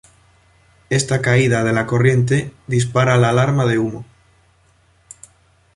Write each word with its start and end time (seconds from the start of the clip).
Esta 0.89 1.21
caída 1.21 1.63
de 1.63 1.73
la 1.73 1.85
corriente 1.85 2.51
dispara 2.65 3.17
la 3.17 3.29
alarma 3.29 3.67
de 3.67 3.77
humo. 3.77 4.03